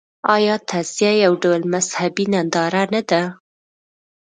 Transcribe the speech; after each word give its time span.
آیا 0.35 0.55
تعزیه 0.69 1.11
یو 1.23 1.33
ډول 1.43 1.61
مذهبي 1.73 2.25
ننداره 2.33 2.83
نه 2.93 3.01
ده؟ 3.09 3.23